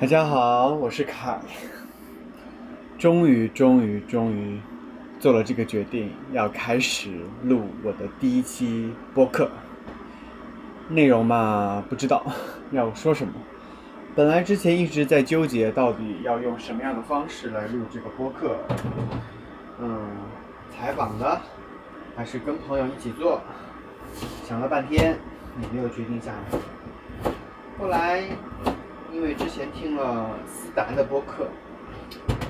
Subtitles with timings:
[0.00, 1.40] 大家好，我是凯。
[2.96, 4.60] 终于，终于，终于
[5.18, 7.10] 做了这个决定，要开始
[7.42, 9.50] 录我的第一期播客。
[10.88, 12.24] 内容嘛，不知道
[12.70, 13.32] 要说什么。
[14.14, 18.56] 本来之前一直在纠结，到底要用什么样的方式来录这个播客。
[19.80, 20.00] 嗯，
[20.70, 21.40] 采访的，
[22.14, 23.40] 还是跟朋友一起做？
[24.44, 25.18] 想了半天，
[25.60, 27.32] 也没有决定下来。
[27.80, 28.22] 后来，
[29.12, 31.48] 因为之前听了思达的播客，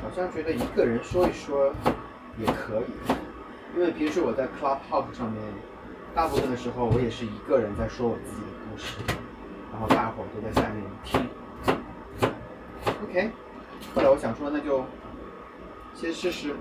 [0.02, 1.72] 好像觉得一个人说一说
[2.38, 3.12] 也可以。
[3.76, 5.40] 因为平时我在 Clubhouse 上面，
[6.14, 8.96] 大部分的时候我也是一个人在说我自己的故事，
[9.70, 11.28] 然后大伙都在下面听。
[13.04, 13.30] OK，
[13.94, 14.84] 后来我想说，那就
[15.94, 16.56] 先试试。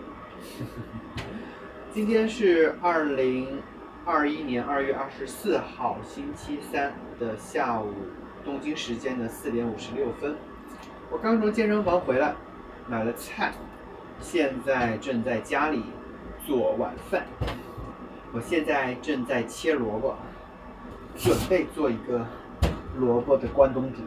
[1.91, 3.61] 今天是二零
[4.05, 7.93] 二一年二月二十四号星期三的下午，
[8.47, 10.33] 东京时间的四点五十六分。
[11.11, 12.33] 我刚从健身房回来，
[12.87, 13.51] 买了菜，
[14.21, 15.83] 现在正在家里
[16.45, 17.25] 做晚饭。
[18.31, 20.15] 我现在正在切萝卜，
[21.17, 22.25] 准备做一个
[22.95, 23.99] 萝卜的关东煮。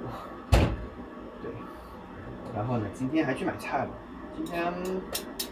[1.42, 1.50] 对，
[2.56, 3.90] 然后呢，今天还去买菜了。
[4.34, 4.72] 今天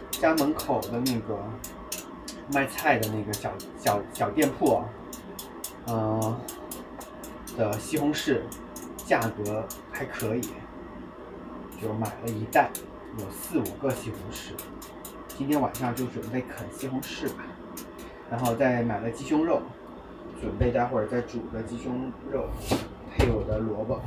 [0.09, 1.37] 家门口的那个
[2.51, 4.85] 卖菜的那个小小小店铺啊，
[5.87, 6.39] 嗯、
[7.55, 8.39] 的西红柿
[9.09, 10.41] 价格还可以，
[11.81, 12.69] 就买了一袋，
[13.17, 14.51] 有四五个西红柿。
[15.35, 17.43] 今天晚上就准备啃西红柿吧，
[18.29, 19.63] 然后再买了鸡胸肉，
[20.39, 22.45] 准备待会儿再煮个鸡胸肉
[23.11, 23.99] 配我的萝卜。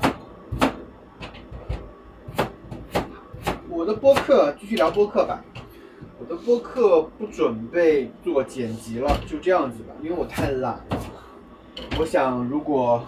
[3.69, 5.43] 我的播客继续聊播客吧。
[6.21, 10.97] 我的播客不准备做剪辑了，就这样子吧，因为我太懒了。
[11.99, 13.05] 我想，如果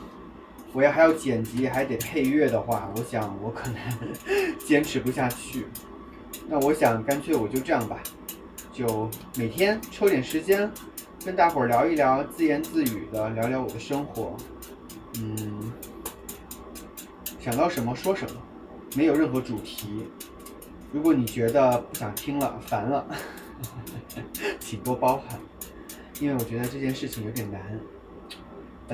[0.75, 5.67] 我要还要剪辑，还得配乐的话，我想我可能 坚持不下去。
[6.49, 8.03] 那我想干脆我就这样吧，
[8.73, 10.71] 就每天抽点时间
[11.25, 14.37] 跟大伙儿聊一聊，自言自语的聊聊我的生活。
[15.21, 15.73] 嗯，
[17.39, 18.37] 想到什么说什么，
[18.97, 20.07] 没有任何主题。
[20.93, 23.07] 如果你觉得不想听了、烦了，
[24.59, 25.39] 请多包涵，
[26.21, 27.81] 因为我觉得这件事情有点难。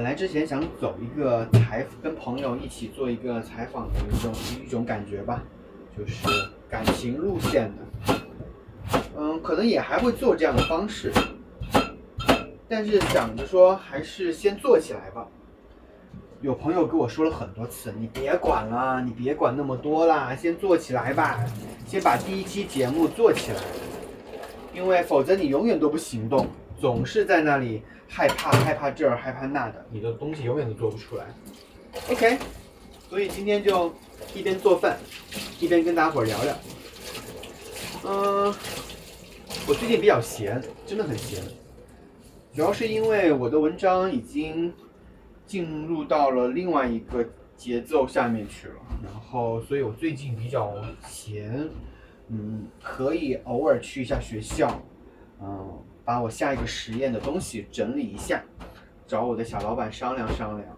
[0.00, 4.32] 本来之前想走一个采，跟朋友一起做一个采访的一种
[4.64, 5.42] 一种感觉吧，
[5.94, 6.26] 就是
[6.70, 8.14] 感情路线的。
[9.18, 11.12] 嗯，可能也还会做这样的方式，
[12.66, 15.28] 但是想着说还是先做起来吧。
[16.40, 21.44] 有朋友跟我说了很多次，你别管了，你别管那么多啦，先做起来吧，
[21.86, 23.60] 先把第一期节目做起来，
[24.74, 26.46] 因为否则你永远都不行动，
[26.80, 31.26] 总是在那里害怕害怕这儿害怕那的，你的东西永远都做不出来。
[32.10, 32.38] OK，
[33.08, 33.92] 所以今天就
[34.34, 34.98] 一边做饭，
[35.60, 36.56] 一边跟大家伙儿聊聊。
[38.04, 38.54] 嗯、
[39.68, 41.42] 我最近比较闲，真的很闲，
[42.54, 44.72] 主要是因为我的文章已经
[45.46, 47.22] 进入到了另外一个
[47.56, 48.74] 节奏下面去了，
[49.04, 50.74] 然后，所以我最近比较
[51.06, 51.68] 闲，
[52.28, 54.80] 嗯，可以偶尔去一下学校，
[55.42, 58.42] 嗯，把我下一个实验的东西整理一下，
[59.06, 60.70] 找我的小老板商量商量，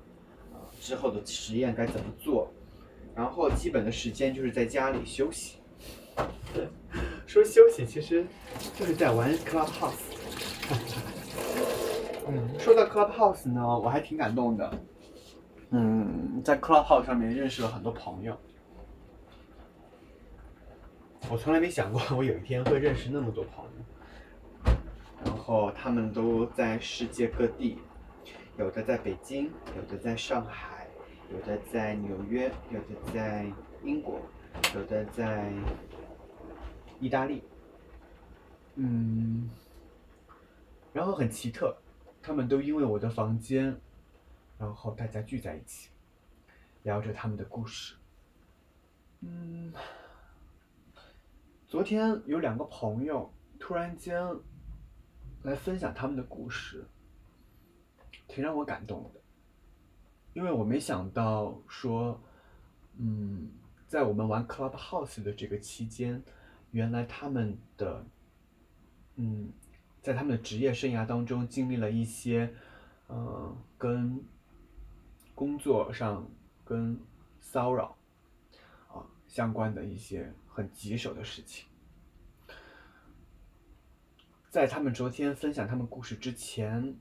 [0.53, 2.53] 啊，之后的实验该怎么做，
[3.15, 5.59] 然后基本的时间就是在家里休息。
[7.27, 8.27] 说休息其实
[8.79, 9.93] 就是在玩 Clubhouse。
[12.29, 14.79] 嗯，说到 Clubhouse 呢，我还挺感动的。
[15.71, 18.37] 嗯，在 Clubhouse 上面认识了很多朋友。
[21.31, 23.71] 我从来没想过我有一天会认识那么多朋友。
[25.25, 27.79] 然后他们都在世界各地，
[28.59, 30.87] 有的在北京，有的在上海，
[31.33, 33.51] 有的在纽约，有的在
[33.83, 34.21] 英国，
[34.75, 35.53] 有的在
[37.01, 37.43] 意大利。
[38.75, 39.51] 嗯，
[40.93, 41.77] 然后很奇特，
[42.23, 43.77] 他们都因为我的房间，
[44.59, 45.91] 然后大家聚在一起，
[46.83, 47.97] 聊着他们的故事。
[49.21, 49.73] 嗯，
[51.69, 54.21] 昨天有两个朋友突然间
[55.43, 56.87] 来分享他们的故事，
[58.29, 59.21] 挺让我感动的，
[60.35, 62.21] 因为我没想到说，
[62.97, 63.51] 嗯，
[63.89, 66.23] 在我们玩 Clubhouse 的这个期间，
[66.71, 68.07] 原来他们的，
[69.17, 69.51] 嗯，
[70.01, 72.55] 在他们的职业生涯当中经历了一些，
[73.09, 74.25] 呃，跟
[75.35, 76.31] 工作上
[76.65, 76.99] 跟
[77.41, 77.97] 骚扰
[78.89, 81.67] 啊相关的一些很棘手的事情。
[84.53, 86.95] 在他们昨天分享他们故事之前，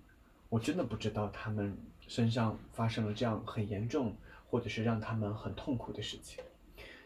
[0.47, 1.77] 我真的不知道他们
[2.07, 4.15] 身上发生了这样很严重，
[4.49, 6.41] 或者是让他们很痛苦的事情。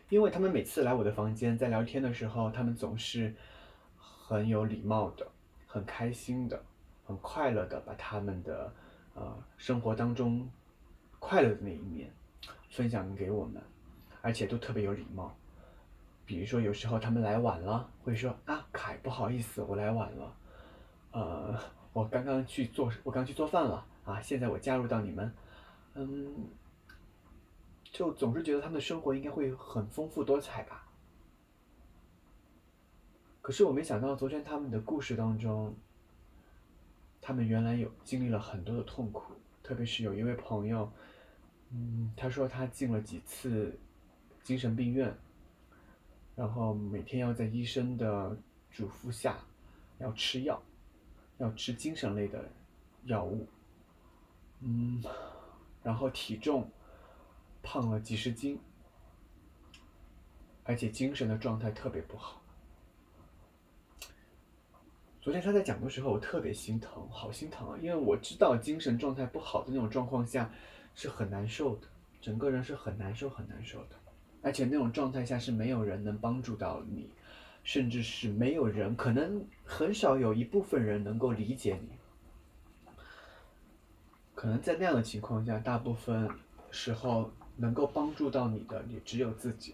[0.07, 3.33] 因为他们每次来我的房间，在聊天的时候，他们总是
[3.97, 5.27] 很有礼貌的、
[5.65, 6.63] 很开心的、
[7.07, 8.71] 很快乐的，把他们的
[9.15, 10.47] 呃生活当中
[11.17, 12.13] 快乐的那一面
[12.69, 13.59] 分享给我们，
[14.21, 15.35] 而且都特别有礼貌。
[16.25, 20.37] 比如说，有时候他们来晚了，会说啊，凯，不好意思，我来晚了，
[21.11, 21.59] 呃，
[21.93, 25.33] 我刚刚去做，我刚去做饭了啊，现在我加入到你们，
[25.93, 26.49] 嗯。
[27.91, 30.85] 就总是觉得他们的生活应该会很丰富多彩吧。
[33.41, 35.73] 可是我没想到，昨天他们的故事当中，
[37.21, 39.31] 他们原来有经历了很多的痛苦，
[39.63, 40.91] 特别是有一位朋友，
[41.71, 43.79] 嗯，他说他进了几次
[44.43, 45.17] 精神病院，
[46.35, 48.37] 然后每天要在医生的
[48.71, 49.37] 嘱咐下
[49.99, 50.61] 要吃药，
[51.37, 52.49] 要吃精神类的
[53.03, 53.47] 药物，
[54.61, 55.03] 嗯，
[55.83, 56.69] 然后体重。
[57.67, 58.59] 胖了几十斤，
[60.65, 62.39] 而且精神的状态特别不好。
[65.19, 67.77] 昨天他在讲的时候，我特别心疼，好心疼啊！
[67.81, 70.53] 因为我知道精神状态不好的那种状况下
[70.93, 71.87] 是很难受的，
[72.21, 73.95] 整个人是很难受、很难受的。
[74.45, 77.09] 而且那种状态下是没有人能帮助到你，
[77.63, 81.89] 甚至是没有人，可能很少有一部分人能够理解你。
[84.33, 86.29] 可能在那样的情况下，大部分
[86.71, 87.31] 时候。
[87.57, 89.73] 能够帮助到你的也只有自己。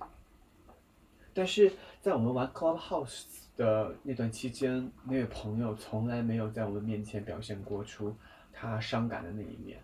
[1.33, 3.23] 但是在我们玩 Clubhouse
[3.57, 8.15] 的那段期间，那位朋友从来没有在我们面前表现过出
[8.53, 9.81] 他伤感的那一面。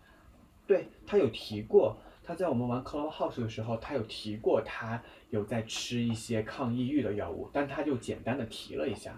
[0.67, 1.97] 对他有提过，
[2.27, 9.18] 他在我们玩 Clubhouse 的时候，他有提过他有在吃一些抗抑郁的药物，但他就简单的提了一下，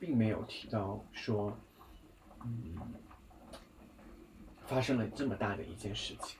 [0.00, 1.56] 并没有提到说，
[2.44, 2.74] 嗯，
[4.66, 6.36] 发生了这么大的一件事情。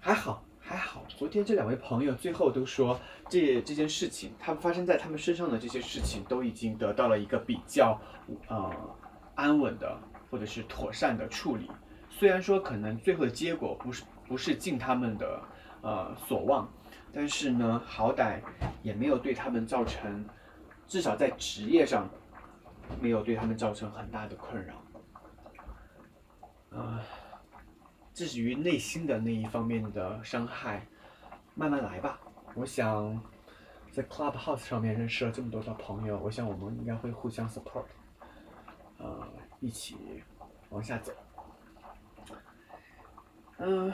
[0.00, 1.04] 还好，还好。
[1.06, 2.98] 昨天这两位朋友最后都说，
[3.28, 8.00] 这这件事情，他们发生在他们身上的这些事情，都已经得到了一个比较，
[8.48, 8.74] 呃，
[9.36, 9.96] 安稳的
[10.28, 11.70] 或者是妥善的处理。
[12.18, 15.42] 虽然说可能最后的结果不是不是尽他们的
[15.80, 16.68] 呃所望，
[17.12, 18.40] 但是呢，好歹
[18.82, 20.24] 也没有对他们造成，
[20.86, 22.08] 至少在职业上，
[23.00, 24.74] 没有对他们造成很大的困扰。
[26.78, 27.00] 啊。
[28.14, 30.86] 至于内心的那一方面的伤害，
[31.54, 32.20] 慢慢来吧。
[32.54, 33.18] 我想，
[33.90, 37.86] 在 Clubhouse 上面认识了这么多的朋友，我想我们应该会互相 support，
[38.98, 39.26] 呃，
[39.60, 39.96] 一起
[40.68, 41.10] 往下走。
[43.64, 43.92] 嗯，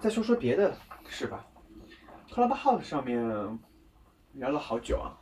[0.00, 0.76] 再说说别的，
[1.08, 1.46] 是吧
[2.28, 3.22] ？Clubhouse 上面
[4.32, 5.14] 聊了好久啊，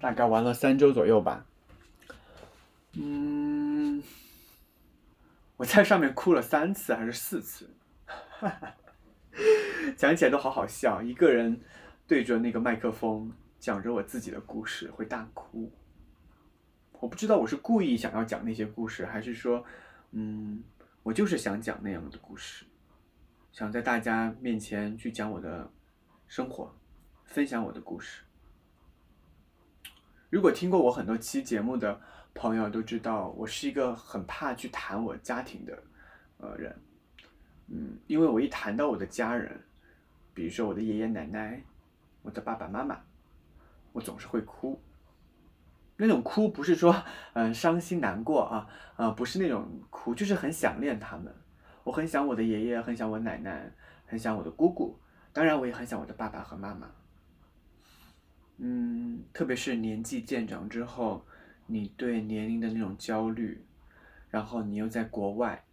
[0.00, 1.44] 大概玩了三周左右吧。
[2.94, 4.02] 嗯。
[5.58, 7.68] 我在上面哭了三次还是四次，
[9.96, 11.02] 讲起来都好好笑。
[11.02, 11.60] 一个人
[12.06, 15.70] 对着那个麦克风讲着我自己的故事会大哭。
[17.00, 19.64] 我不知道我是故意想要讲那些故事，还是说，
[20.12, 20.62] 嗯，
[21.06, 22.64] 我就是想讲那样的故事，
[23.52, 25.70] 想在大家面前去讲我的
[26.26, 26.74] 生活，
[27.24, 28.24] 分享我的故事。
[30.28, 32.00] 如果听过我很多期节目的。
[32.34, 35.82] 朋友都知道，我是一个很怕去谈我家庭的，
[36.36, 36.78] 呃人，
[37.68, 39.58] 嗯，因为我一谈到我的家人，
[40.34, 41.62] 比如说我的爷爷奶奶，
[42.20, 43.00] 我的爸爸妈妈，
[43.94, 44.78] 我总是会哭。
[45.96, 46.94] 那种哭不是说
[47.34, 51.34] 嗯伤心难过啊，啊不是那种哭，就是很想念他们。
[51.84, 53.70] 我很想我的爷爷，很想我奶奶，
[54.06, 54.98] 很想我的姑姑，
[55.32, 56.90] 当然我也很想我的爸爸和妈妈。
[58.58, 61.24] 嗯，特别是年纪渐长之后。
[61.68, 63.66] 你对年龄的那种焦虑，
[64.30, 65.64] 然后你又在国外，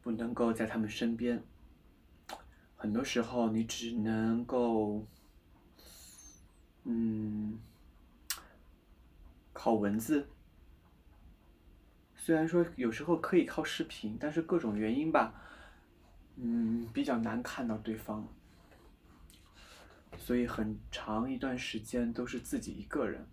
[0.00, 1.42] 不能够在他们身边，
[2.76, 5.04] 很多时候你只能够，
[6.84, 7.58] 嗯，
[9.62, 10.28] 靠文字。
[12.16, 15.40] 虽然说有时候可以靠视频，但是各种原因吧，
[16.34, 18.26] 嗯，比较难看到对方，
[20.18, 23.24] 所以很长一段时间都是自己一个人。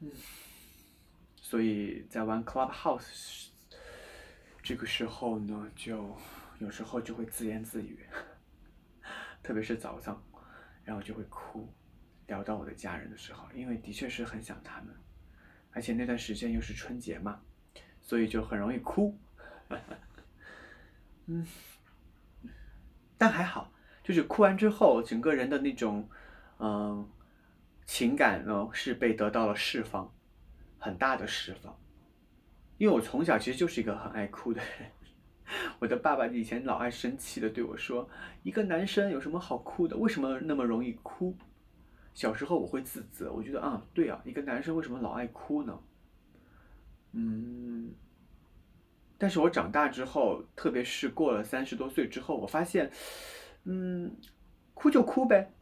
[0.00, 0.10] 嗯，
[1.36, 3.46] 所以在玩 Clubhouse
[4.60, 6.16] 这个时候呢，就
[6.58, 8.04] 有时候就会自言自语，
[9.40, 10.20] 特别是早上，
[10.82, 11.72] 然后就会哭。
[12.26, 14.94] 聊到我的家人的时候，因为的确是很想他们，
[15.72, 17.40] 而且那段时间又是春节嘛，
[18.00, 19.18] 所以就很容易哭。
[21.26, 21.46] 嗯，
[23.18, 26.08] 但还好，就是哭完之后，整个人的那种，
[26.58, 27.08] 嗯。
[27.88, 30.12] 情感呢是被得到了释放，
[30.76, 31.78] 很大的释放。
[32.78, 34.90] 因为我从小其实就是一个很爱哭的人，
[35.78, 38.10] 我 我的爸爸以前老爱生气的对我说
[38.42, 39.96] ：“一个男生有什么好哭的？
[39.96, 41.36] 为什么那么容易哭？”
[42.16, 45.78] 小时候我会自责，我觉得啊，对啊，一个男生为什么老爱哭呢？
[47.12, 47.92] 嗯，
[49.18, 52.90] 但是我长大之后，特别是过了三十多岁之后，我发现，
[53.64, 54.16] 嗯，
[54.72, 55.52] 哭就哭呗，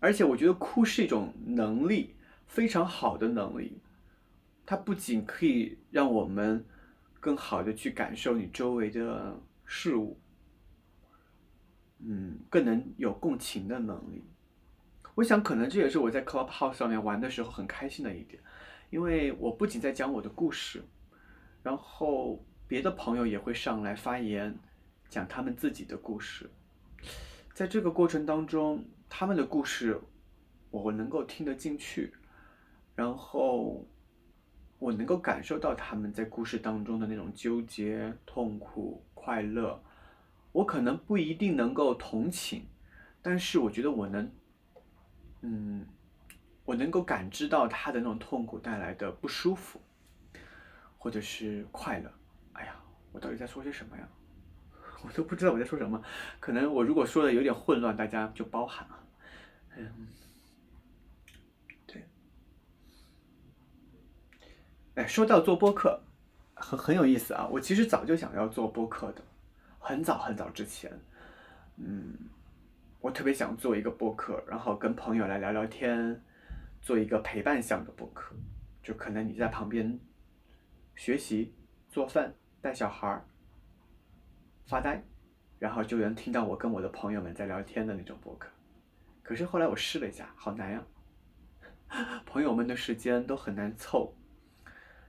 [0.00, 2.14] 而且我觉得哭是一种能力，
[2.46, 3.78] 非常好的能力，
[4.64, 6.64] 它不仅可以让我们
[7.20, 10.18] 更好的去感受你周围的事物，
[11.98, 14.24] 嗯，更能有共情的能力。
[15.18, 18.40] 我想，可能这也是我在 Clubhouse 上面玩的时候很开心的一点，
[18.88, 20.80] 因为我不仅在讲我的故事，
[21.60, 24.56] 然后别的朋友也会上来发言，
[25.08, 26.48] 讲他们自己的故事。
[27.52, 30.00] 在这个过程当中，他们的故事
[30.70, 32.14] 我能够听得进去，
[32.94, 33.84] 然后
[34.78, 39.82] 我能够感受到他们在故事当中的那种纠结、痛苦、快乐。
[40.52, 42.66] 我可能不一定能够同情，
[43.20, 44.30] 但是我觉得我能。
[45.40, 45.86] 嗯，
[46.64, 49.80] 我能够感知到他的那种痛苦带来的不舒服，
[50.98, 52.12] 或者是快乐。
[52.52, 52.74] 哎呀，
[53.12, 54.08] 我到底在说些什么呀？
[55.04, 56.02] 我都不知道我在说什么。
[56.40, 59.06] 可能我如果说的有点混乱，大家就包涵了。
[59.76, 60.08] 嗯，
[61.86, 62.04] 对。
[64.96, 66.02] 哎，说到做播客，
[66.54, 67.46] 很很有意思啊。
[67.46, 69.22] 我其实早就想要做播客的，
[69.78, 70.92] 很早很早之前，
[71.76, 72.18] 嗯。
[73.00, 76.20] 我特别想做一个播客，然后跟朋友来聊聊天，
[76.82, 78.34] 做一个陪伴向的播客，
[78.82, 80.00] 就可能你在旁边
[80.96, 81.54] 学习、
[81.88, 83.24] 做饭、带小孩、
[84.66, 85.00] 发呆，
[85.60, 88.50] 然后就能听到我跟我的朋友们在聊天的那种播客。
[89.22, 90.84] 可是后来我试了一下，好难呀，
[92.26, 94.12] 朋友们的时间都很难凑，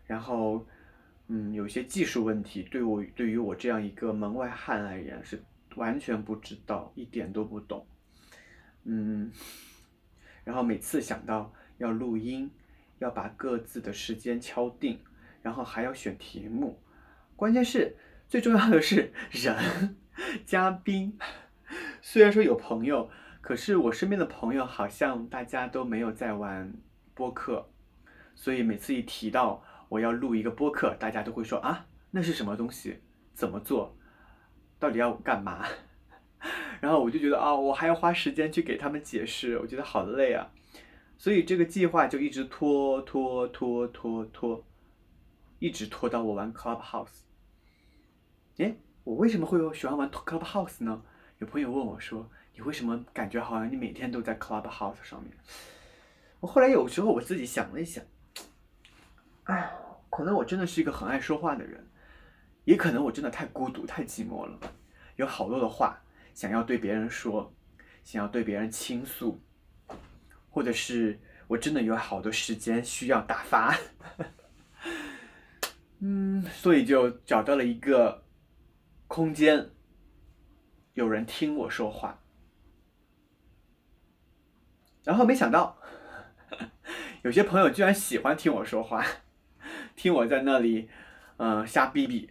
[0.06, 0.64] 然后，
[1.26, 5.44] 嗯，有些技术问题，对我对于我这样一个门外汉而言是。
[5.76, 7.86] 完全不知道，一点都不懂，
[8.84, 9.32] 嗯，
[10.44, 12.52] 然后每次想到要录音，
[13.00, 15.00] 要把各自的时间敲定，
[15.42, 16.82] 然后还要选题目，
[17.36, 17.96] 关键是
[18.28, 19.98] 最重要的是人，
[20.46, 21.18] 嘉宾。
[22.02, 23.10] 虽然说有朋友，
[23.42, 26.74] 可是我身边的朋友好像大家都没有在玩
[27.14, 27.70] 播客，
[28.34, 33.02] 所以每次一提到我要录一个播客，大家都会说啊，那是什么东西？
[33.34, 33.96] 怎么做？
[34.80, 35.66] 到底要干嘛？
[36.82, 40.50] 然后我就觉得啊，我还要花时间去给他们解释，我觉得好累啊。
[41.18, 44.64] 所以这个计划就一直拖拖拖拖拖，
[45.60, 47.24] 一直拖到我玩 Clubhouse。
[48.58, 51.04] 哎，我为什么会有喜欢玩 Clubhouse 呢？
[51.40, 55.32] 有朋友问我说：“你为什么感觉好像你每天都在 Clubhouse 上面？”
[56.40, 58.02] 我后来有时候我自己想了一想，
[59.44, 59.74] 哎，
[60.10, 61.86] 可能我真的是一个很爱说话的人。
[62.70, 64.60] 也可能我真的太孤独、太寂寞了，
[65.16, 66.00] 有好多的话
[66.36, 67.52] 想要对别人说，
[68.04, 69.42] 想要对别人倾诉，
[70.52, 73.76] 或者是我真的有好多时间需要打发，
[75.98, 78.24] 嗯，所以就找到了一个
[79.08, 79.72] 空间，
[80.94, 82.22] 有人听我说话，
[85.04, 85.76] 然后没想到，
[87.26, 89.04] 有些朋友居然喜欢听我说话，
[89.96, 90.88] 听我在那里。
[91.42, 92.30] 嗯，瞎逼逼，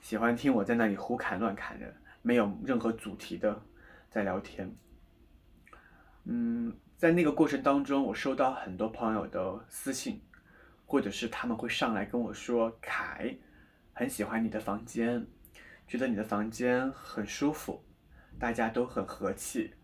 [0.00, 3.62] 喜欢听我在那里胡侃乱侃的，没有任何主题的
[4.08, 4.74] 在聊天。
[6.24, 10.22] 嗯，在那个过程当中，我收到很多朋友的私信，
[10.86, 13.36] 或者是他们会上来跟我说：“凯，
[13.92, 15.26] 很喜欢你的房间，
[15.86, 17.84] 觉得你的房间很舒服，
[18.38, 19.74] 大家都很和气。”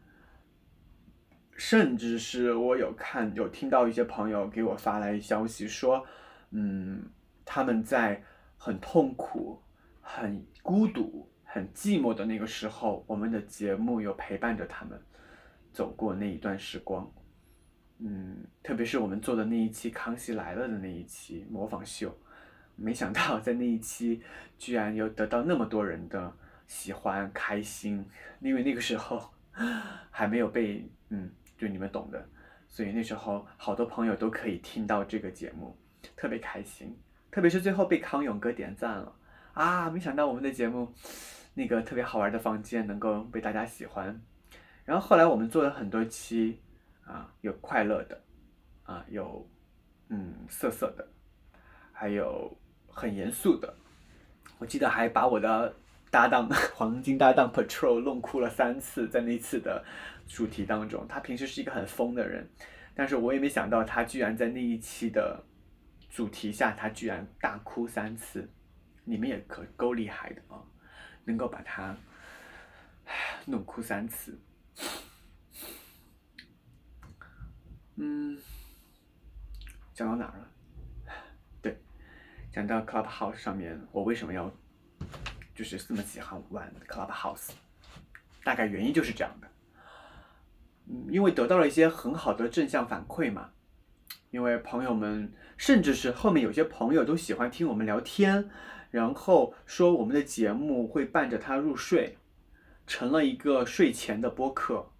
[1.56, 6.06] 甚至是我有看有听到一些朋友给我发来消息说
[6.50, 7.10] ：“嗯。”
[7.48, 8.24] 他们在
[8.56, 9.62] 很痛苦、
[10.08, 14.98] 很孤独、很寂寞的那个时候，我们的节目又陪伴着他们
[15.72, 17.12] 走过那一段时光。
[17.98, 22.16] 嗯，特别是我们做的那一期《康熙来了》的那一期模仿秀，
[22.76, 24.22] 没想到在那一期
[24.56, 26.32] 居然又得到那么多人的
[26.68, 28.06] 喜欢、开心。
[28.40, 29.28] 因为那个时候
[30.10, 32.28] 还没有被嗯，就你们懂的，
[32.68, 35.76] 所以那时候好多朋友都可以听到这个节目，
[36.14, 36.96] 特别开心。
[37.28, 39.12] 特别是最后被康永哥点赞了
[39.56, 39.88] 啊！
[39.88, 40.92] 没想到我们的节目，
[41.54, 44.20] 那个特别好玩的房间能够被大家喜欢。
[44.84, 46.60] 然后后来我们做了很多期，
[47.06, 48.20] 啊，有快乐的，
[48.82, 49.48] 啊，有
[50.10, 51.08] 嗯涩涩的，
[51.90, 52.54] 还有
[52.86, 53.74] 很严肃的。
[54.58, 55.74] 我记得还把我的
[56.10, 56.46] 搭档
[56.76, 59.82] 黄金搭档 Patrol 弄哭了三次，在那次的
[60.28, 61.06] 主题当中。
[61.08, 62.46] 他平时是一个很疯的人，
[62.94, 65.42] 但是我也没想到他居然在那一期的。
[66.08, 68.48] 主题下，他居然大哭三次，
[69.08, 70.60] 你们也可够厉害的啊！
[71.24, 71.96] 能够把他
[73.44, 74.36] 弄哭三次。
[77.94, 78.36] 嗯，
[79.94, 80.48] 讲到哪儿了？
[81.62, 81.80] 对，
[82.52, 84.52] 讲到 Clubhouse 上面，我为什么要
[85.54, 87.52] 就是这么喜欢玩 Clubhouse？
[88.42, 89.48] 大概原因就是这样的。
[90.88, 93.52] 嗯，因为得到了一些很好的正向反馈嘛。
[94.30, 98.50] 因为朋友们，甚至是后面有些朋友都喜欢听我们聊天，
[98.90, 102.18] 然后说我们的节目会伴着他入睡，
[102.86, 104.90] 成了一个睡前的播客。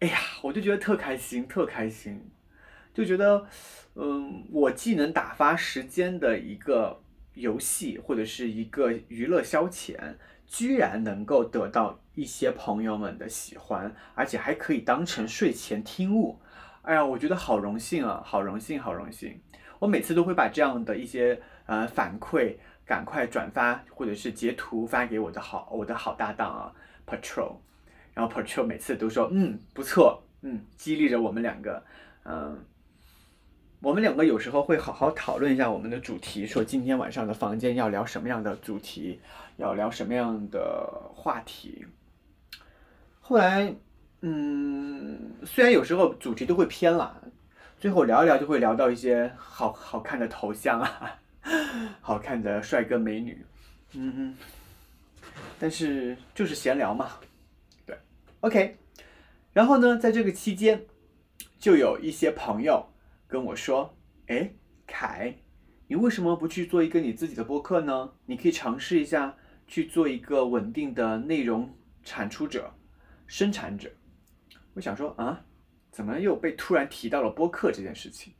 [0.00, 2.30] 哎呀，我就觉得特开心，特开心，
[2.92, 3.46] 就觉得，
[3.94, 7.02] 嗯，我既能打发时间的一个
[7.34, 16.40] 游戏或者是一个娱乐消遣，居然能够得到一些朋友们的喜欢，而且还可以当成睡前听物。
[16.82, 19.40] 哎呀，我觉得好荣幸啊，好荣幸，好荣幸！
[19.78, 26.72] 我每次都会把这样的一些呃反馈赶快转发或者是截图发给我的好我的好搭档啊
[27.06, 27.56] ，Patrol。
[28.14, 31.84] 然后 Patrol 每次都说，嗯，不错，嗯，激励着我们两个，
[32.24, 32.64] 嗯，
[33.82, 39.20] 我们两个有时候会好好讨论一下我们的主题，说今天晚上的房间要聊什么样的主题，
[39.58, 41.84] 要聊什么样的话题。
[43.20, 43.74] 后来，
[44.22, 47.22] 嗯，虽然有时候主题都会偏了，
[47.78, 51.18] 最后聊一聊就会聊到一些好好看的头像啊，
[52.00, 53.44] 好看的帅哥美女，
[53.92, 54.36] 嗯，
[55.58, 57.12] 但是就是闲聊嘛。
[57.84, 57.96] 对
[58.40, 58.76] OK，
[59.52, 60.84] 然后呢，在这个期间，
[61.58, 62.84] 就有一些朋友
[63.28, 64.50] 跟我说：“哎，
[64.86, 65.36] 凯，
[65.86, 68.12] 你为什么不去做一个你自己的播客呢？
[68.26, 69.36] 你可以尝试一下
[69.66, 71.72] 去做一个稳定的内容
[72.02, 72.72] 产出者、
[73.26, 73.90] 生产者。”
[74.74, 75.44] 我想说啊，
[75.90, 78.32] 怎么又被突然提到了播客这件事情？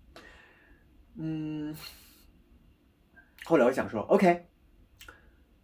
[1.18, 1.74] 嗯，
[3.48, 4.46] 后来我想说，OK。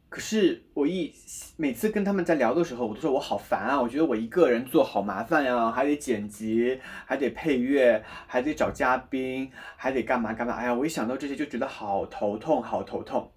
[0.09, 1.13] 可是我一
[1.57, 3.83] 每次跟他们在聊的时候，我都说我好烦啊！
[3.83, 10.53] 我觉得我一个人做好麻烦呀，还得剪辑，还得配乐，还得找嘉宾，还得干嘛干嘛。
[10.53, 13.33] 哎呀，我一想到这些就觉得好头痛，好头痛。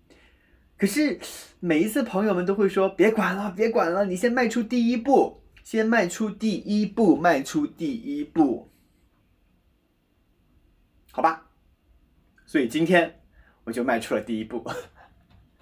[0.77, 1.19] 可是
[1.59, 8.69] 每一次朋友们都会说别管了，别管了，你先迈出第一步，先迈出第一步，迈出第一步，
[11.11, 11.47] 好吧？
[12.45, 13.21] 所以今天
[13.65, 14.63] 我就迈出了第一步。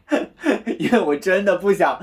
[0.78, 2.00] 因为我真的不想，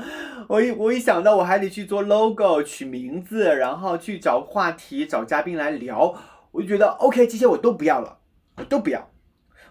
[0.48, 6.16] 我一我一想到我还得去做 logo 取名字，然后去找话题找嘉宾来聊，
[6.50, 8.18] 我就觉得 OK，这些我都不要了，
[8.56, 9.10] 我都不要，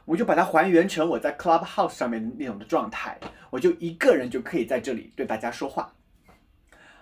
[0.06, 5.94] 我就把它还原成我在 Clubhouse 上面那种的状态，我就一个人就可以在这里对大家说话，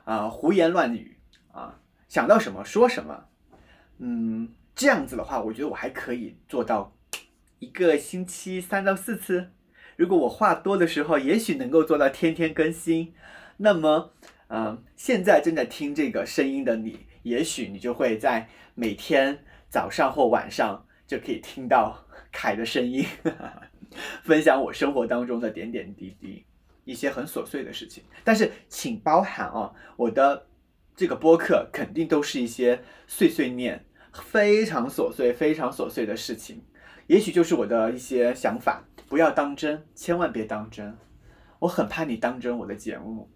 [0.06, 1.18] 啊，胡言乱语
[1.52, 3.26] 啊，想到什么说什么，
[4.00, 6.92] 嗯，这样子的话，我觉得我还可以做到
[7.60, 9.52] 一个星期三到四次。
[9.96, 13.13] 如果我话多的时候，也许能够做到天天更新，
[13.58, 14.13] 那么，
[14.50, 23.04] 嗯，现在正在听这个声音的你，也许你就会在每天早上或晚上就可以听到凯的声音，
[24.24, 26.46] 分享我生活当中的点点滴滴，
[26.86, 28.04] 一些很琐碎的事情。
[28.24, 30.46] 但是请包涵哦，我的
[30.96, 36.62] 这个播客肯定都是一些碎碎念，非常琐碎、非常琐碎的事情，
[37.08, 38.84] 也许就是我的一些想法。
[39.10, 40.98] 不要当真，千万别当真，
[41.60, 43.32] 我很怕你当真我的节目，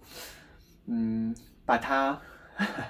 [0.86, 1.34] 嗯，
[1.66, 2.20] 把它，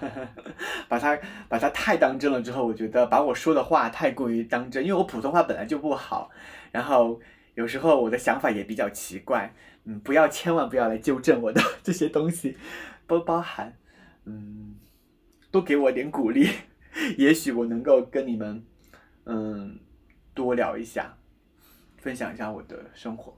[0.90, 1.16] 把它，
[1.48, 6.32] 把它太当真了之后，我觉得把我说的话太过于当真，因为我普通话本来就不好，
[6.72, 7.20] 然后
[7.54, 12.58] 有时候我的想法也比较奇怪，嗯，不要，千万不要来纠正我的这些东西，
[13.06, 13.78] 都包含，
[14.26, 14.76] 嗯，
[15.52, 16.50] 多给我点鼓励，
[17.20, 18.66] 也许我能够跟你们，
[19.26, 19.80] 嗯，
[20.34, 21.18] 多聊一下。
[21.98, 23.38] 分享一下我的生活，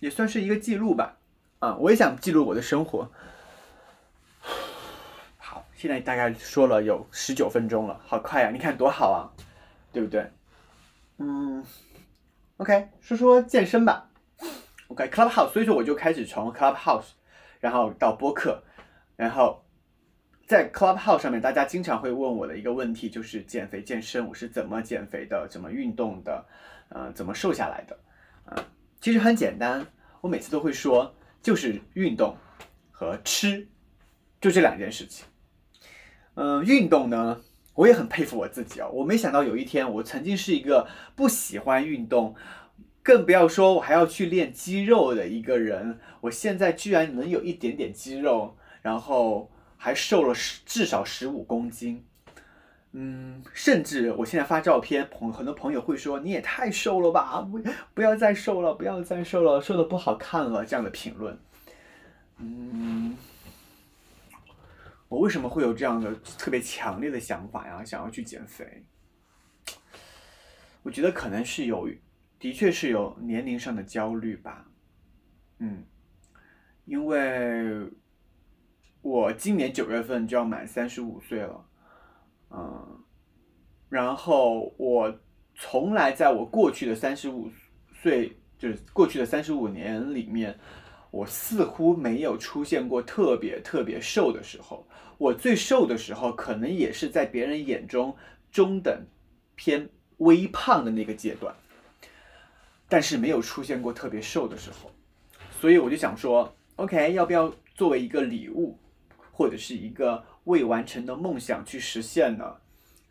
[0.00, 1.16] 也算是一个记录吧。
[1.60, 3.10] 啊，我也想记录我的生活。
[5.38, 8.50] 好，现在大概说了有十九分钟了，好快呀！
[8.50, 9.32] 你看多好啊，
[9.90, 10.30] 对不对？
[11.16, 11.64] 嗯
[12.58, 14.10] ，OK，说说健身吧。
[14.88, 17.12] OK，Clubhouse，所以说我就开始从 Clubhouse，
[17.60, 18.62] 然后到播客，
[19.16, 19.64] 然后
[20.48, 26.42] 在 Clubhouse 上面，大家经常会问我的一个问题就是减肥健身，我是怎么减肥的，怎么运动的。
[26.88, 27.98] 呃，怎么瘦下来的？
[28.46, 28.64] 啊，
[28.98, 29.86] 其实很简单，
[30.22, 32.34] 我每次都会说，就是运动
[32.90, 33.68] 和吃，
[34.40, 35.26] 就这两件事情。
[36.32, 37.42] 嗯，运动呢，
[37.74, 38.88] 我也很佩服我自己哦。
[38.90, 42.34] 我没想到有一天，我曾经是一个不喜欢运动，
[43.02, 46.00] 更不要说我还要去练肌肉的一个人。
[46.22, 52.04] 我现在居然能有一点点肌肉，然后还瘦了十至少十五公斤。
[52.92, 57.62] 嗯，甚至我现在发照片，朋很多朋友会说你也太瘦了吧，不
[57.94, 61.38] 不要再瘦了，不要再瘦了，瘦的不好看了这样的评论。
[62.38, 63.16] 嗯，
[65.08, 67.84] 我为什么会有这样的特别强烈的想法呀？
[67.84, 68.84] 想要去减肥？
[70.82, 71.88] 我觉得可能是有，
[72.38, 74.66] 的确是有年龄上的焦虑吧。
[75.58, 75.84] 嗯，
[76.86, 77.86] 因为
[79.02, 81.64] 我今年九月份就要满三十五岁了，
[82.50, 83.00] 嗯，
[83.88, 85.14] 然后我
[85.54, 87.50] 从来在我过去的三十五
[88.02, 90.58] 岁，就是过去的三十五年里面，
[91.10, 94.86] 我似乎没有出现过特别特别瘦的时候。
[95.16, 98.14] 我最瘦的时候，可能也是在别人眼中
[98.52, 99.06] 中等
[99.56, 101.54] 偏微胖的那个阶段，
[102.88, 104.90] 但是没有出现过特别瘦的时候。
[105.60, 108.78] 所以我就想说，OK，要不要作为一个礼物，
[109.38, 112.56] 或者是一个未完成的梦想去实现呢？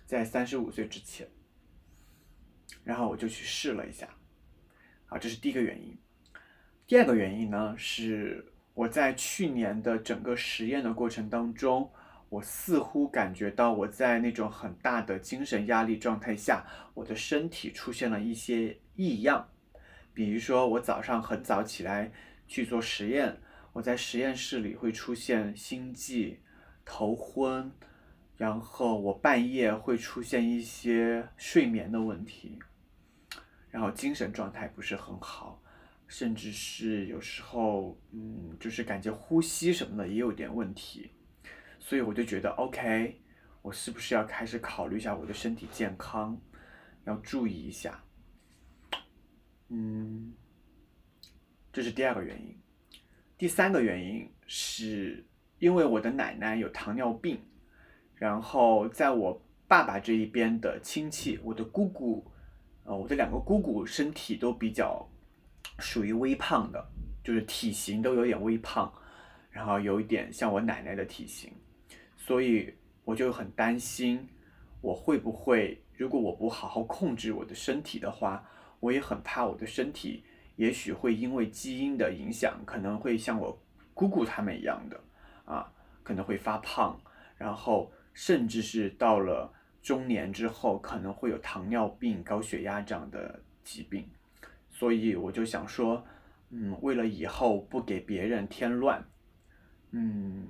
[0.05, 1.25] 在三十五岁之前，
[2.83, 4.09] 然后我就去试了一下，
[5.05, 5.97] 啊，这是第一个原因。
[6.85, 11.89] 第二个原因呢，是我在去年的整个实验的过程当中，
[12.27, 19.47] 我似乎感觉到我在那种很大的精神压力状态下，我的身体出现了一些异样，
[20.13, 22.11] 比如说我早上很早起来。
[22.49, 23.37] 去做实验，
[23.77, 26.39] 我在实验室里会出现心悸、
[26.83, 27.71] 头昏，
[28.35, 32.57] 然后我半夜会出现一些睡眠的问题，
[33.69, 35.61] 然后精神状态不是很好，
[36.07, 41.11] 甚至是有时候，嗯，就是感觉呼吸什么的也有点问题，
[41.79, 43.21] 所以我就觉得，OK，
[43.61, 46.35] 我是不是要开始考虑一下我的身体健康，
[47.05, 48.03] 要注意一下，
[49.69, 50.33] 嗯。
[51.71, 52.57] 这是第二个原因，
[53.38, 55.23] 第三个原因是
[55.60, 57.39] 因为我的奶奶有糖尿病，
[58.15, 62.26] 然后在我爸爸这一边的亲戚，我的姑姑，
[62.84, 65.08] 呃，我的两个姑姑身体都比较
[65.78, 66.84] 属于微胖的，
[67.23, 68.91] 就是体型都有点微胖，
[69.52, 71.54] 然后有一点像我奶奶的体型，
[72.17, 72.73] 所以
[73.04, 74.28] 我就很担心
[74.82, 78.43] 我会不会，如果我不好好控制我的身体的话，
[78.80, 80.23] 我也很怕我的身体。
[80.58, 83.58] 也许会因为基因的影响，可能会像我
[83.93, 85.00] 姑姑他们一样的
[85.46, 85.72] 啊，
[86.04, 87.00] 可能会发胖，
[87.38, 94.10] 然后甚至是到了中年之后，可能会有糖尿病、高血压这样的疾病。
[94.70, 96.06] 所以我就想说，
[96.50, 99.04] 嗯，为了以后不给别人添乱，
[99.91, 100.48] 嗯，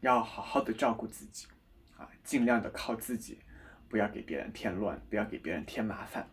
[0.00, 1.46] 要好好的照顾自己
[1.96, 3.38] 啊，尽量的靠自己，
[3.88, 6.28] 不要给别人添乱，不要给别人添麻烦。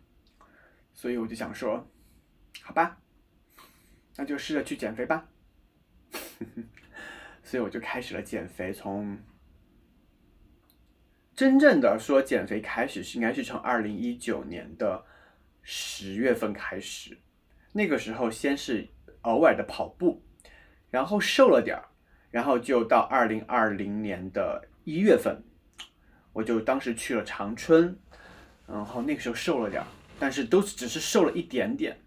[0.92, 1.86] 所以我就想说，
[2.62, 2.99] 好吧。
[4.20, 5.26] 那就试着去减肥吧，
[7.42, 8.70] 所以我就开始了减肥。
[8.70, 9.18] 从
[11.34, 15.06] 真正的说减肥开始是应该是从二零一九年的
[15.62, 17.16] 十月份开始，
[17.72, 18.86] 那个时候先是
[19.22, 20.22] 偶尔的跑步，
[20.90, 21.88] 然后瘦了点儿，
[22.30, 25.42] 然后就到二零二零年的一月份，
[26.34, 27.98] 我就当时去了长春，
[28.68, 31.98] 然后那个时候瘦了点儿，但是都只是瘦了一点点，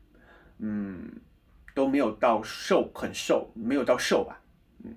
[0.60, 1.12] 嗯。
[1.74, 4.42] 都没有到瘦，很瘦，没有到瘦吧，
[4.84, 4.96] 嗯，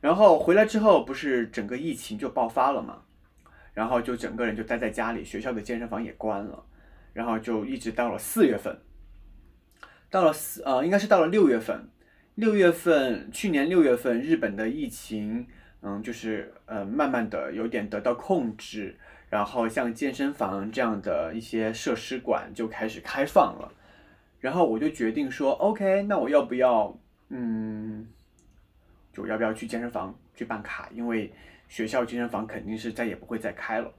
[0.00, 3.02] 然后回来之后不是整个疫情就爆发了嘛，
[3.74, 6.64] 然后就整个人就待在家里，学校的健身房也关了，
[7.12, 8.80] 然后就一直到了四月份，
[10.08, 11.90] 到了四呃应该是到了六月份，
[12.36, 15.46] 六月份去年六月份日本的疫情
[15.82, 23.72] 嗯就是呃慢慢的有点得到控制，然后像健身房这样的一些设施馆就开始开放了。
[24.42, 28.08] 然后我就决定说，OK，那我要不要，嗯，
[29.12, 30.90] 就要不要去健身房去办卡？
[30.92, 31.32] 因为
[31.68, 33.94] 学校健身房肯定是再也不会再开了，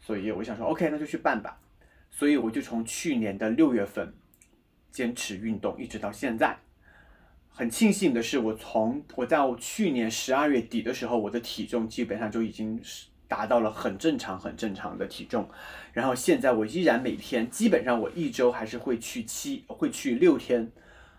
[0.00, 1.58] 所以我想说，OK，那就去办吧。
[2.12, 4.14] 所以我就从去年的六月份
[4.92, 6.56] 坚持运动，一直到现在。
[7.48, 13.08] 很庆幸的是，我从我在我去年十二月底的时候，我的体重基本上就已经是。
[13.32, 15.48] 达到了很正常、很正常的体重，
[15.94, 20.70] 然后现在我依然每天基本上我一周还是会去七，会去六天，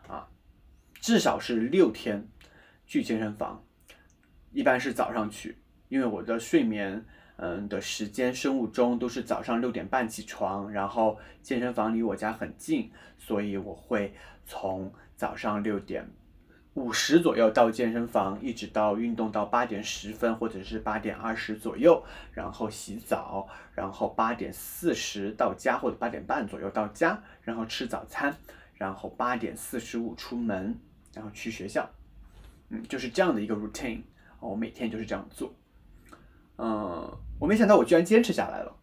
[0.08, 0.28] 啊，
[1.02, 2.28] 至少是六天
[2.86, 3.66] 去健身房，
[4.52, 5.58] 一般是早上去，
[5.90, 7.04] 因为我的睡眠
[7.38, 14.14] 嗯的时间生物钟都是早上六点半起床，然后健身房离我家很近，所以我会
[14.46, 16.08] 从早上六点。
[16.76, 28.36] 五十左右到健身房，一直到运动到八点十分或者是八点二十左右，然后洗澡，然后八点四十到家或者八点半左右到家，然后吃早餐，
[28.74, 30.76] 然后八点四十五出门，
[31.14, 31.88] 然后去学校，
[32.70, 34.02] 嗯，就是这样的一个 routine，
[34.40, 35.54] 我每天就是这样做，
[36.58, 38.76] 嗯，我没想到我居然坚持下来了，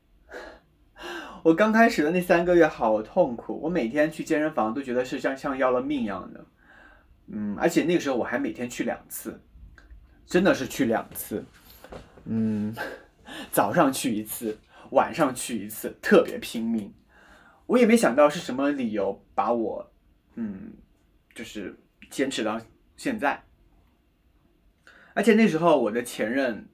[1.42, 6.46] 我刚开始的那三个月好痛苦，我每天去健身房都觉得是像像要了命一样的。
[7.32, 9.40] 嗯，而且那个时候我还每天去两次，
[10.26, 11.44] 真的是去两次，
[12.24, 12.74] 嗯，
[13.52, 14.58] 早上去一次，
[14.90, 16.92] 晚上去一次，特别拼命。
[17.66, 19.92] 我也没想到是什么理由把我，
[20.34, 20.72] 嗯，
[21.34, 21.78] 就是
[22.10, 22.60] 坚持到
[22.96, 23.44] 现在。
[25.14, 26.68] 而且那时候我的前任，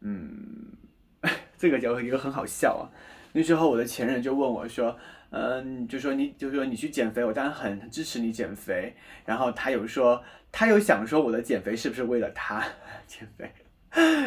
[0.00, 0.76] 嗯，
[1.56, 2.90] 这个就一个很好笑啊。
[3.32, 4.98] 那时候我的前任就问我说
[5.38, 8.94] ：“嗯，就说你就说你去减肥，我当然很支持你减肥。”
[9.26, 12.64] 然后他有说，他有想说我的减肥是不是为了他
[13.06, 13.52] 减肥？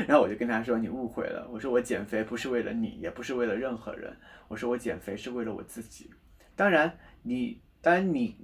[0.08, 4.16] 然后我就跟他说：“你误会了，我说我减肥不是为了你，也不是为了任何人。
[4.48, 6.12] 我说我减肥是为了我自己。
[6.56, 8.36] 当然，你当然你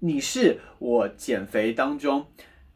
[0.00, 2.26] 你是我减肥当中。”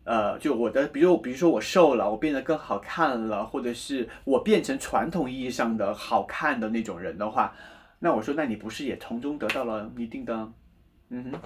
[0.05, 7.55] 呃，就我的，比如比如说我瘦了，我变得更好看了，或者是我变成传统意义上的好看的那种人的话，
[7.99, 10.53] 那我说，那你不是也从中得到了一定的，
[11.09, 11.41] 嗯哼，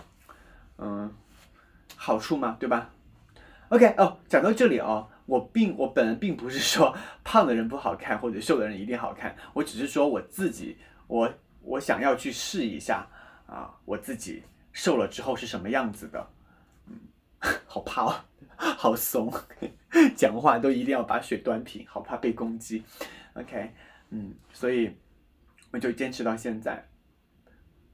[0.78, 1.14] 嗯，
[1.96, 2.56] 好处吗？
[2.60, 2.90] 对吧
[3.68, 13.06] ？OK，哦，讲到这里哦，我并我本人并不是说 胖的人不好看，或者瘦的人一定好看，我只是说我自己，我我想要去试一下
[13.46, 16.28] 啊，我自己瘦了之后是什么样子的，
[16.86, 16.98] 嗯，
[17.66, 18.14] 好怕哦。
[18.62, 19.32] 好怂，
[20.14, 22.84] 讲话都一定要把水端平，好怕被攻击。
[23.34, 23.72] OK，
[24.10, 24.94] 嗯，所以
[25.72, 26.86] 我就坚持到现在。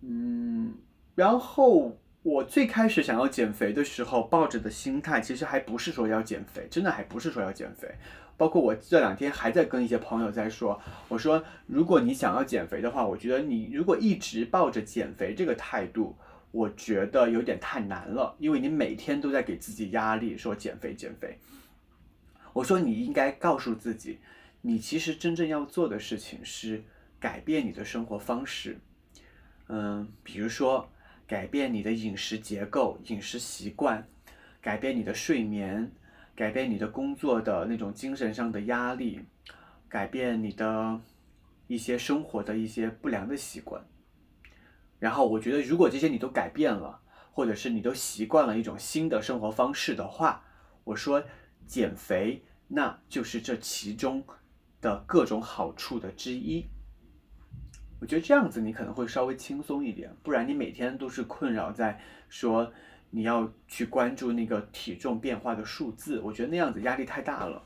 [0.03, 0.75] 嗯，
[1.14, 7.88] 然后我最开始想要减肥的时候，抱着的心态其实还不是说要减肥，真的还不是说要减肥。
[8.37, 16.14] 包括我这两天还在跟一些朋友在说，我说如果你想要减肥的话，我觉得你如果一直抱着减肥这个态度。
[16.51, 21.38] 我觉得有点太难了，因为你每天都在给自己压力，说减肥减肥。
[22.55, 24.19] 我说你应该告诉自己，
[24.62, 26.83] 你其实真正要做的事情是
[27.20, 28.78] 改变你的生活方式。
[29.68, 30.90] 嗯，比如说
[31.26, 34.09] 改变你的饮食结构、饮食习惯，
[34.61, 35.92] 改变你的睡眠，
[36.35, 39.20] 改变你的工作的那种精神上的压力，
[39.88, 41.00] 改变你的
[41.66, 43.85] 一些生活的一些不良的习惯。
[44.98, 47.00] 然后我觉得，如果这些你都改变了，
[47.31, 50.44] 或者是你都习惯了一种新的生活方式的话，
[50.85, 51.22] 我说
[51.66, 54.24] 减肥那就是这其中
[54.81, 56.66] 的各种好处的之一。
[58.00, 62.72] 我觉得这样子你可能会稍微轻松一点，不然你每天都是困扰在说
[63.11, 67.64] 你要去关注那个体重变化的数字，我觉得那样子压力太大了。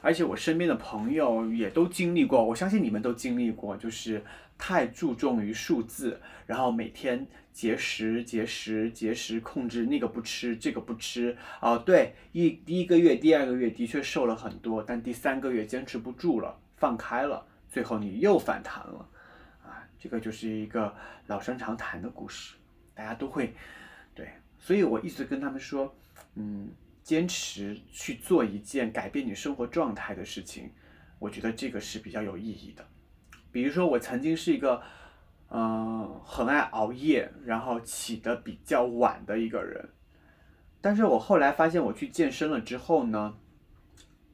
[0.00, 4.24] 而且我身边的朋友也都经历过，我相信你们都经历过，就是
[4.56, 11.36] 太注重于数字，然后每天节食、节食、节食，控制那个不吃，这个不吃。
[11.60, 19.08] 哦，对，一第一个月、第二个月的确瘦了很多，但第三个月坚持不住了，放开了，最后你又反弹了。
[19.98, 20.94] 这个就是一个
[21.26, 22.56] 老生常谈的故事，
[22.94, 23.54] 大家都会，
[24.14, 25.94] 对，所以我一直跟他们说，
[26.34, 26.70] 嗯。
[27.04, 30.70] 坚持去做一件改变你生活状态的事情，
[31.18, 32.86] 我觉得这个是比较有意义的。
[33.50, 34.82] 比如说，我曾经是一个，
[35.48, 39.88] 嗯，很爱熬夜，然后起得比较晚的一个人。
[40.82, 43.38] 但是我后来发现，我去健身了之后呢，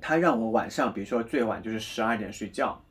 [0.01, 2.84] 他让我晚上，比如说最晚就是十二点睡觉，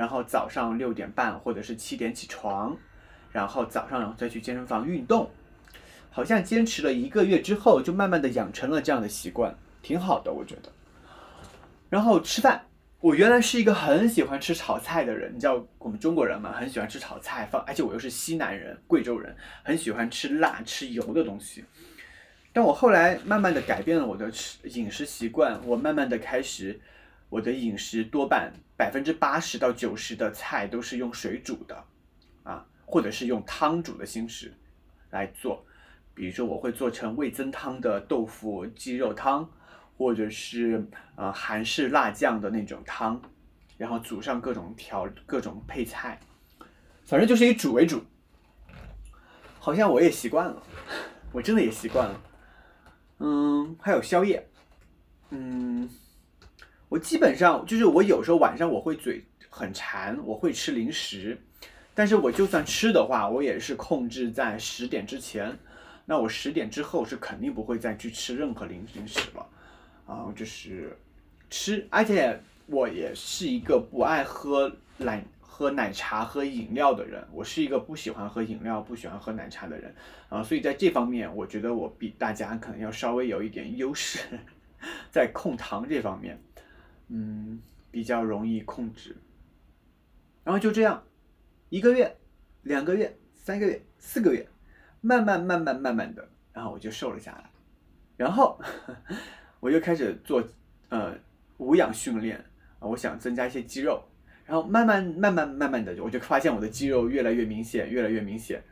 [0.00, 2.74] 然后早上六点半或者是七点起床，
[3.30, 5.30] 然后早上然后再去健身房运动。
[6.08, 10.72] 好像坚持了一个月之后，就慢慢的养成了这样的习惯，挺好的，我觉得。
[11.90, 12.64] 然后吃饭，
[13.00, 21.62] 我原来是一个很喜欢吃炒菜的人，你知道我们中国人嘛，很喜欢吃炒菜，放，而且我又是西南人，贵州人，很喜欢吃辣、吃油的东西。
[22.54, 26.80] 但我后来慢慢的改变了我的吃饮食习惯，我慢慢的开始，
[27.28, 28.50] 我的饮食多半
[28.80, 31.84] 百分之八十到九十的菜都是用水煮的，
[32.44, 34.54] 啊，或者是用汤煮的形式
[35.10, 35.62] 来做。
[36.14, 39.46] 比如说，我会做成味增汤的豆腐鸡肉汤，
[39.98, 40.82] 或者是
[41.14, 43.20] 呃韩式辣酱的那种汤，
[43.76, 46.18] 然后煮上各种调各种配菜，
[47.04, 48.02] 反正就是以煮为主。
[49.58, 50.62] 好像我也习惯了，
[51.32, 52.18] 我真的也习惯了。
[53.18, 54.48] 嗯，还有宵夜，
[55.28, 55.86] 嗯，
[56.90, 61.40] 我基本上就是我有时候晚上我会嘴很馋，我会吃零食，
[61.94, 65.56] 但是我就算吃的话，我也是控制在十点之前。
[66.04, 69.46] 那我十点之后是肯定不会再去吃任何零零食了，
[70.04, 70.98] 啊，就是
[71.48, 79.94] 吃，而且我也是一个不爱喝奶、喝奶茶、喝饮料的人，我是一个不喜欢喝饮料、不喜欢喝奶茶的人，
[80.28, 84.18] 啊，所以在这方面，我觉得我比大家可能要稍微有一点优势，
[85.12, 86.36] 在控糖这方面，
[87.10, 89.14] 嗯，比较容易控制。
[90.42, 91.02] 然后就这样，
[91.68, 92.16] 一个月、
[92.62, 94.46] 两个月、三个月、四个月。
[95.02, 97.50] 慢慢慢慢慢慢的，然后我就瘦了下来，
[98.18, 98.60] 然后
[99.58, 100.46] 我就开始做
[100.90, 101.16] 呃
[101.56, 102.44] 无氧训练，
[102.80, 104.04] 我想增加一些肌肉，
[104.44, 108.62] 然后慢慢慢慢慢慢的，我就发现我的肌肉越来越明显，越来越明显。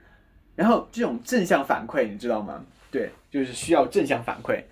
[0.55, 2.63] 然后这种正向反馈，你知道吗？
[2.91, 4.63] 对，就是需要正向反馈，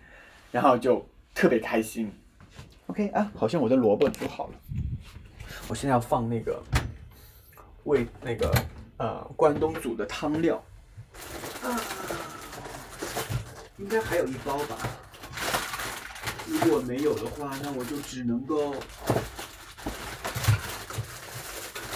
[0.52, 2.12] 然后就特别开心。
[2.88, 4.55] OK 啊，好像我的萝卜煮好了，
[5.68, 6.62] 我现在要放那个
[7.85, 8.53] 为那个
[8.99, 10.62] 呃关东煮的汤料。
[11.62, 11.81] 啊，
[13.79, 14.77] 应该还有一包吧。
[16.46, 18.72] 如果没有的话，那我就只能够……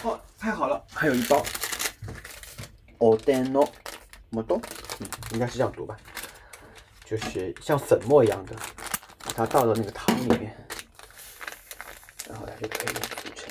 [0.03, 1.45] 哦，太好了，还有一包。
[2.99, 3.73] o d e n o
[4.31, 4.61] m o d o
[4.99, 5.97] 嗯，应该是这样读吧，
[7.05, 8.57] 就是像粉末一样的，
[9.25, 10.57] 把它倒到那个汤里面，
[12.61, 13.49] 就可以组成。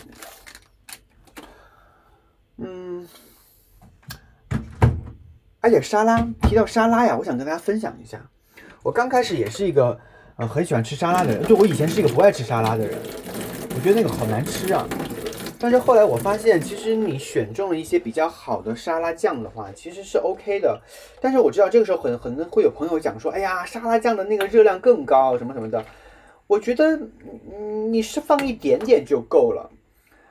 [2.57, 3.07] 嗯，
[5.61, 8.21] 而且沙拉提到沙拉呀，我想跟大家分享一下，
[8.83, 9.99] 我刚开始也是一个
[10.35, 12.99] 呃很喜欢吃沙拉的人，就我以前是一个不爱吃沙拉的人，
[13.75, 14.87] 我觉得那个好难吃啊。
[15.61, 20.81] 但是后来我发现，其实你选中了一些比较好的沙拉酱的话，其实是 OK 的。
[21.19, 25.83] 但是我知道这个时候很很会有朋友讲说，哎呀，沙拉酱的那个热量更高，什么什么的。
[26.49, 26.99] 我觉得，
[27.91, 29.69] 你是放一点点就够了。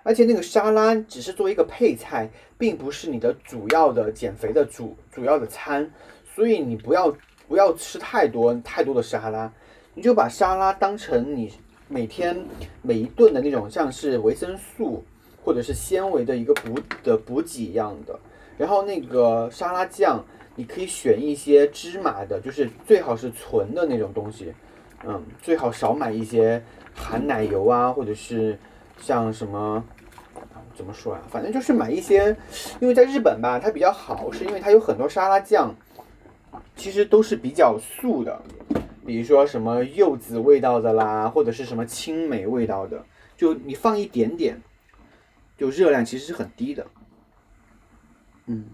[0.03, 2.29] 而且那个沙拉只是作为一个配菜，
[2.59, 5.89] 并不是你的主要的减肥的主主要的餐，
[6.35, 9.53] 所以你不要不要吃太多太多的沙拉，
[9.95, 11.53] 你就把沙拉当成你
[11.87, 12.37] 每天
[12.83, 15.05] 每一顿的那种像是维生素。
[15.45, 18.19] 或者是纤维的一个补的补给一样的，
[18.59, 20.23] 然后那个沙拉酱，
[20.57, 24.53] 你可以选一些芝麻的，就是最好是纯的那种东西，
[25.05, 26.63] 嗯，最好少买一些
[26.95, 28.59] 含奶油啊，或者是
[28.99, 29.85] 像什么
[30.75, 32.37] 怎么说呀，反正就是买一些，
[32.81, 35.75] 因为在日本吧，它比较好，是因为它有很多沙拉酱，
[36.77, 38.41] 其实都是比较素的，
[39.07, 43.05] 比如说什么柚子味道的啦，或者是什么青梅味道的，
[43.37, 44.61] 就你放一点点。
[45.57, 46.87] 就热量其实是很低的，
[48.47, 48.65] 嗯，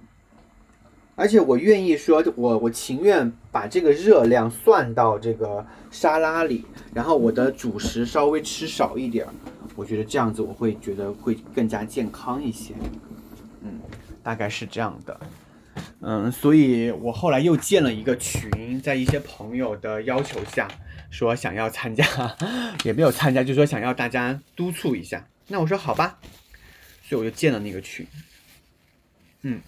[1.16, 9.32] 而且我愿意说，我我情愿把这个热量算到这个沙拉里，然后我的主食稍微吃少一点儿，
[9.76, 12.74] 我觉得这样子我会觉得会更加健康一些，
[13.62, 13.80] 嗯，
[14.22, 15.20] 大概是这样的，
[16.00, 20.66] 嗯，所以我后来又建了一个群，在一些朋友的要求下，
[21.10, 22.04] 说想要参加，
[22.84, 26.18] 也没有参加，就说想要大家督促一下，那我说好吧。
[27.06, 28.06] 所以我就建了那个群，
[29.42, 29.60] 嗯，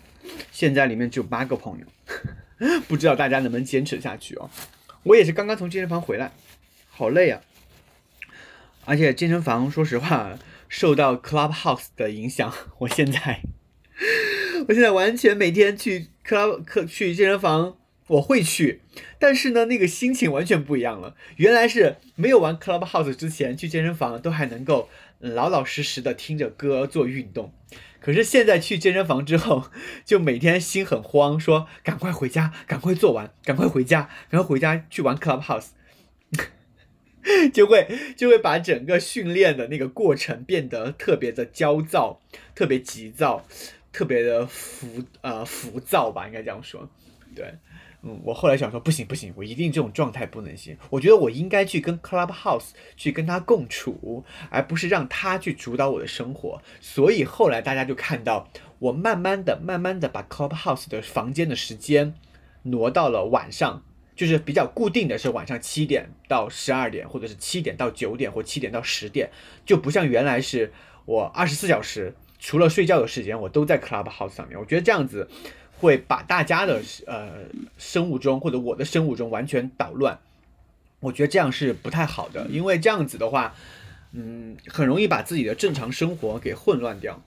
[0.51, 1.87] 现在里面只有八个朋友，
[2.89, 4.51] 不知道大家能不能坚持下去哦。
[5.03, 6.33] 我也是刚刚从健身房回来，
[6.89, 7.41] 好累啊！
[8.85, 13.43] 而且健身房说实话受到 Clubhouse 的影响，我现在，
[14.69, 18.81] 我现在完全每天去 Club 去健身房，我会去，
[19.19, 21.15] 但是呢，那个心情完全不一样了。
[21.37, 24.89] 原来是没有玩 Clubhouse 之前去健身房都还能够。
[25.19, 27.51] 老老实实的听着歌做运动，
[28.01, 29.71] 可是现在去健身房之后，
[30.05, 35.69] 就每天心很慌，说赶快回家，赶快做完，赶快回家，赶快回家去玩 Clubhouse，
[37.53, 42.21] 就会就会把整个训练的那个过程变得特别的焦躁，
[42.55, 43.47] 特别急躁，
[43.93, 46.89] 特别的浮呃浮躁吧，应该这样说，
[47.35, 47.55] 对。
[48.03, 50.77] 嗯，我后来想说，不行不行，我一定这种状态不能行。
[50.91, 56.63] 我觉得我应该去跟 Clubhouse 去跟他共处，而不是让他去主导我的生活。
[56.81, 62.15] 所以后来大家就看到我慢慢的、慢慢的把 Clubhouse 的房间的时间
[62.63, 63.83] 挪到了晚上，
[64.15, 69.31] 就是比较固定的是晚上七点到十二点，或者是七点到九点或七点到十点，
[69.65, 70.73] 就不像原来是
[71.07, 74.57] 我二十四小时除了睡觉的时间我都在 Clubhouse 上面。
[74.57, 75.29] 我觉得这样子。
[75.79, 77.45] 会把大家的呃
[77.77, 80.19] 生物钟或者我的生物钟完全捣乱，
[81.01, 83.55] 我觉得这样是不太好的，因为这样子的话，
[84.13, 87.23] 嗯，很容易把自己的正常生活给混乱掉。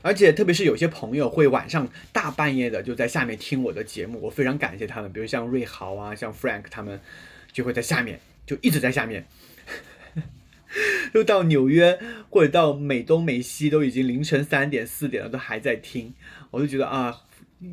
[0.00, 7.00] 而且特别是有些朋友会晚上大半夜的就在下面听我的节目，我非常感谢他们，比如像瑞豪啊，像 Frank 他们
[7.52, 9.26] 就会在下面就一直在下面，
[11.12, 16.14] 又到纽约或者到美东美西都已经凌晨三点四点了，都还在听，
[16.50, 17.20] 我就觉得啊。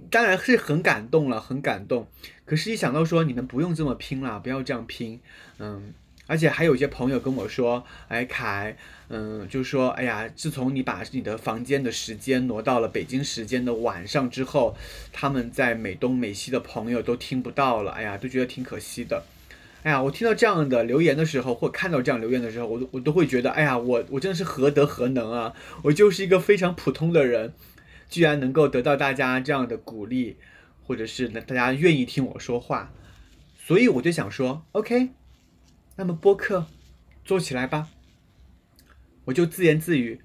[0.10, 2.08] 当然是很感动了，很感动。
[2.46, 5.20] 可是，一想到说你们不用这么拼了，不要这样拼，
[5.60, 5.94] 嗯。
[6.28, 8.78] 而且还有一些朋友跟我说：“哎，凯，
[9.10, 14.78] 嗯，就说，哎呀，自从你把你的房间的时间挪到了北京时间的晚上之后，
[15.12, 17.92] 他们在美东美西的朋友都听不到了。
[17.92, 19.26] 哎呀，都觉得挺可惜的。
[19.84, 25.54] 哎呀，我听到这样的留言的时候，或看到这样留言的时候，我都我都会觉得，哎呀，我我真的是何德何能啊！
[25.82, 27.52] 我就是一个非常普通的人。”
[28.12, 30.36] 居然能够得到大家这样的鼓励，
[30.84, 32.92] 或者是大家愿意听我说话，
[33.58, 35.12] 所以我就想说，OK，
[35.96, 36.68] 那么播客
[37.24, 37.90] 做起来吧。
[39.26, 40.20] 我就自言自语，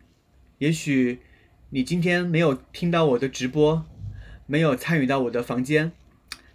[0.58, 1.20] 也许
[1.70, 3.84] 你今天没有听到我的直播，
[4.46, 5.92] 没有参与到我的房间，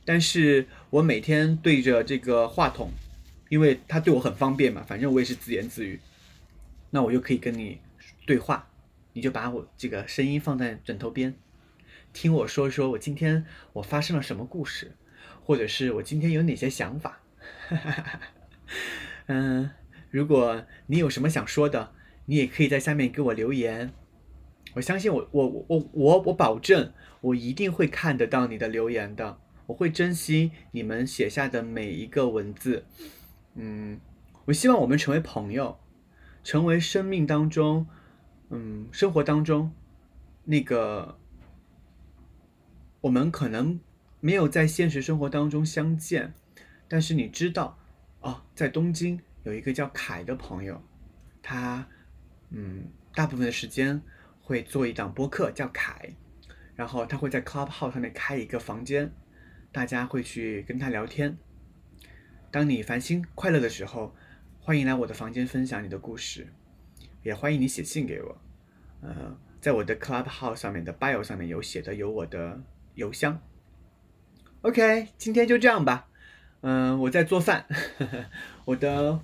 [0.03, 2.91] 但是我每天对着这个话筒，
[3.47, 6.01] 因为它对我很方便嘛，反正我也是自言自语，
[6.89, 7.79] 那我就可以跟你
[8.25, 8.67] 对话，
[9.13, 11.35] 你就把我这个声音放在枕头边，
[12.13, 14.95] 听我说说我今天我发生了什么故事，
[15.43, 17.21] 或者是我今天有哪些想法，
[19.27, 19.71] 嗯，
[20.09, 21.93] 如果你有什么想说的。
[22.27, 23.91] 你也可以在下面给我留言，
[24.75, 32.85] 我相信我我我我我保证我一定会看得到你的留言的，我会珍惜你们写下的每一个文字，
[33.55, 33.99] 嗯，
[34.45, 35.79] 我希望我们成为朋友，
[36.43, 37.87] 成为生命当中，
[38.51, 39.73] 嗯，生活当中
[40.43, 41.17] 那个
[43.01, 43.79] 我们可能
[44.19, 46.33] 没有在现实生活当中相见，
[46.87, 47.79] 但是你知道，
[48.19, 50.79] 哦，在东京有一个叫凯的朋友，
[51.41, 51.87] 他。
[52.53, 52.83] 嗯，
[53.15, 54.01] 大部分的时间
[54.41, 56.13] 会做一档播客，叫凯，
[56.75, 59.13] 然后他会在 Clubhouse 上面开一个房间，
[59.71, 61.37] 大家会去跟他聊天。
[62.51, 64.13] 当你烦心快乐的时候，
[64.59, 66.51] 欢迎来我的房间分享你的故事，
[67.23, 68.37] 也欢迎你写信给我。
[69.01, 72.61] 呃，在我的 Clubhouse 上面的 bio 上面有写的有我的
[72.95, 73.41] 邮箱。
[74.61, 76.07] OK，今天就这样吧。
[76.61, 77.65] 嗯，我在做饭，
[78.65, 79.19] 我的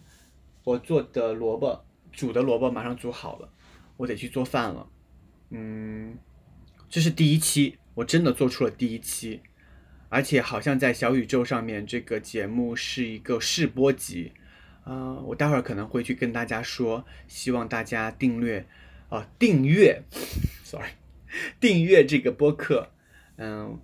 [0.64, 1.84] 我做的萝卜。
[2.10, 3.54] 煮的萝卜马上煮好了，
[3.96, 4.90] 我得去做饭了。
[5.52, 6.18] 嗯，
[6.90, 9.42] 这是第一期，我真的做出了第一期，
[10.10, 14.32] 而且好像在小宇宙上面这个节目是一个试播集。
[14.88, 18.66] 啊，我待会儿可能会去跟大家说，希望大家订阅
[19.10, 20.02] 啊，订阅
[20.64, 20.92] ，sorry，
[21.60, 22.88] 订阅这个播客。
[23.36, 23.78] 嗯，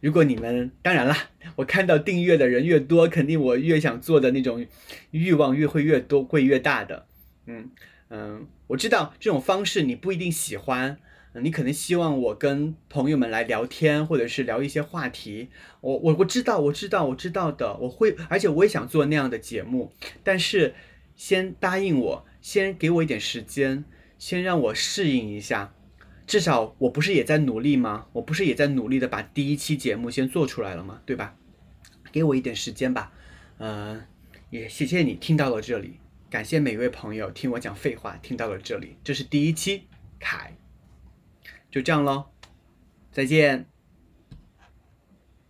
[0.00, 1.16] 如果你们当然了，
[1.56, 4.64] 我看到订阅的人越多，肯定我越想做的那种
[5.10, 7.06] 欲望越会越多，会越大的。
[7.46, 7.68] 嗯
[8.08, 10.98] 嗯，我知道这种方式你不一定喜欢，
[11.34, 15.48] 你可能希望我跟朋友们来聊天，或者是聊一些话题。
[15.80, 19.92] 我我我知道，我知道，我知道的，我会，而且我也想做那样的节目。
[20.24, 20.74] 但是
[21.14, 23.84] 先答应我，先给我一点时间，
[24.18, 25.72] 先让我适应一下。
[26.26, 28.06] 至少我不是也在努力吗？
[28.12, 31.00] 我不是也在努力的把第一期节目先做出来了吗？
[31.06, 31.36] 对吧？
[32.10, 33.12] 给我一点时间吧。
[33.58, 34.02] 嗯，
[34.50, 36.00] 也谢谢你听到了这里。
[36.28, 39.82] 感谢每一位朋友听我讲废话，听到了这里，这是第一期，
[40.20, 40.56] 凯，
[41.70, 42.26] 就这样喽，
[43.12, 43.66] 再见。